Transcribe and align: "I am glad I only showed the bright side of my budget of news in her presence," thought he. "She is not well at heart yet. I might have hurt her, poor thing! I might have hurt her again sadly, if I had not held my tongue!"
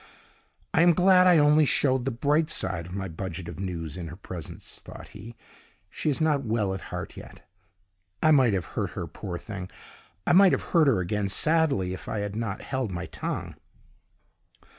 "I 0.73 0.81
am 0.81 0.93
glad 0.93 1.27
I 1.27 1.37
only 1.37 1.63
showed 1.63 2.05
the 2.05 2.09
bright 2.09 2.49
side 2.49 2.87
of 2.87 2.95
my 2.95 3.07
budget 3.07 3.47
of 3.47 3.59
news 3.59 3.97
in 3.97 4.07
her 4.07 4.15
presence," 4.15 4.79
thought 4.83 5.09
he. 5.09 5.35
"She 5.91 6.09
is 6.09 6.19
not 6.19 6.43
well 6.43 6.73
at 6.73 6.81
heart 6.89 7.15
yet. 7.15 7.47
I 8.23 8.31
might 8.31 8.53
have 8.55 8.65
hurt 8.73 8.89
her, 8.97 9.05
poor 9.05 9.37
thing! 9.37 9.69
I 10.25 10.33
might 10.33 10.53
have 10.53 10.63
hurt 10.73 10.87
her 10.87 11.01
again 11.01 11.29
sadly, 11.29 11.93
if 11.93 12.09
I 12.09 12.21
had 12.21 12.35
not 12.35 12.63
held 12.63 12.89
my 12.91 13.05
tongue!" 13.05 13.53